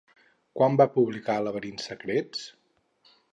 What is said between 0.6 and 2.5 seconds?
va publicar Laberints secrets?